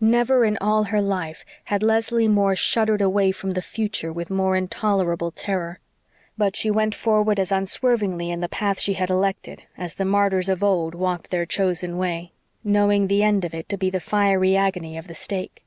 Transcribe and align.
Never 0.00 0.42
in 0.46 0.56
all 0.56 0.84
her 0.84 1.02
life 1.02 1.44
had 1.64 1.82
Leslie 1.82 2.28
Moore 2.28 2.56
shuddered 2.56 3.02
away 3.02 3.30
from 3.30 3.50
the 3.50 3.60
future 3.60 4.10
with 4.10 4.30
more 4.30 4.56
intolerable 4.56 5.30
terror. 5.30 5.80
But 6.38 6.56
she 6.56 6.70
went 6.70 6.94
forward 6.94 7.38
as 7.38 7.52
unswervingly 7.52 8.30
in 8.30 8.40
the 8.40 8.48
path 8.48 8.80
she 8.80 8.94
had 8.94 9.10
elected 9.10 9.64
as 9.76 9.96
the 9.96 10.06
martyrs 10.06 10.48
of 10.48 10.64
old 10.64 10.94
walked 10.94 11.30
their 11.30 11.44
chosen 11.44 11.98
way, 11.98 12.32
knowing 12.64 13.06
the 13.08 13.22
end 13.22 13.44
of 13.44 13.52
it 13.52 13.68
to 13.68 13.76
be 13.76 13.90
the 13.90 14.00
fiery 14.00 14.56
agony 14.56 14.96
of 14.96 15.08
the 15.08 15.14
stake. 15.14 15.62